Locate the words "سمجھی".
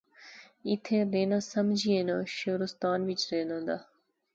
1.53-1.91